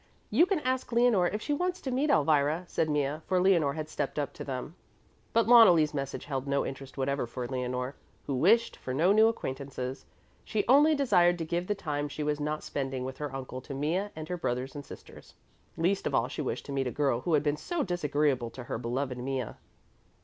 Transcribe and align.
"You 0.31 0.47
can 0.47 0.61
ask 0.61 0.91
Leonore 0.91 1.27
if 1.27 1.43
she 1.43 1.53
wants 1.53 1.79
to 1.81 1.91
meet 1.91 2.09
Elvira," 2.09 2.63
said 2.65 2.89
Mea, 2.89 3.17
for 3.27 3.39
Leonore 3.39 3.75
had 3.75 3.87
stepped 3.87 4.17
up 4.17 4.33
to 4.33 4.43
them. 4.43 4.73
But 5.31 5.45
Loneli's 5.45 5.93
message 5.93 6.25
held 6.25 6.47
no 6.47 6.65
interest 6.65 6.97
whatever 6.97 7.27
for 7.27 7.47
Leonore, 7.47 7.93
who 8.25 8.33
wished 8.33 8.75
for 8.77 8.95
no 8.95 9.11
new 9.11 9.27
acquaintances. 9.27 10.03
She 10.43 10.65
only 10.67 10.95
desired 10.95 11.37
to 11.37 11.45
give 11.45 11.67
the 11.67 11.75
time 11.75 12.07
she 12.09 12.23
was 12.23 12.39
not 12.39 12.63
spending 12.63 13.05
with 13.05 13.19
her 13.19 13.31
uncle 13.35 13.61
to 13.61 13.75
Mea 13.75 14.07
and 14.15 14.27
her 14.27 14.37
brothers 14.37 14.73
and 14.73 14.83
sisters. 14.83 15.35
Least 15.77 16.07
of 16.07 16.15
all 16.15 16.27
she 16.27 16.41
wished 16.41 16.65
to 16.65 16.71
meet 16.71 16.87
a 16.87 16.91
girl 16.91 17.21
who 17.21 17.33
had 17.35 17.43
been 17.43 17.55
so 17.57 17.83
disagreeable 17.83 18.49
to 18.49 18.63
her 18.63 18.79
beloved 18.79 19.19
Mea. 19.19 19.49